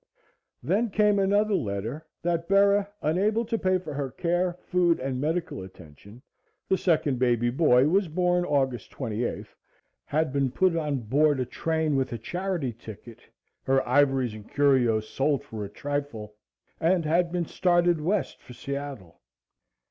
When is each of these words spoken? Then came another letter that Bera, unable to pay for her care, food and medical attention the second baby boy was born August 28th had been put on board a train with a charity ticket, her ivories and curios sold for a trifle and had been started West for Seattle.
Then 0.63 0.89
came 0.89 1.19
another 1.19 1.53
letter 1.53 2.07
that 2.23 2.47
Bera, 2.49 2.89
unable 3.03 3.45
to 3.45 3.55
pay 3.59 3.77
for 3.77 3.93
her 3.93 4.09
care, 4.09 4.57
food 4.63 4.99
and 4.99 5.21
medical 5.21 5.61
attention 5.61 6.23
the 6.67 6.75
second 6.75 7.19
baby 7.19 7.51
boy 7.51 7.87
was 7.87 8.07
born 8.07 8.43
August 8.43 8.89
28th 8.93 9.53
had 10.05 10.33
been 10.33 10.49
put 10.49 10.75
on 10.75 11.01
board 11.01 11.39
a 11.39 11.45
train 11.45 11.95
with 11.95 12.11
a 12.11 12.17
charity 12.17 12.73
ticket, 12.73 13.19
her 13.61 13.87
ivories 13.87 14.33
and 14.33 14.49
curios 14.49 15.07
sold 15.07 15.43
for 15.43 15.63
a 15.63 15.69
trifle 15.69 16.33
and 16.79 17.05
had 17.05 17.31
been 17.31 17.45
started 17.45 18.01
West 18.01 18.41
for 18.41 18.53
Seattle. 18.53 19.21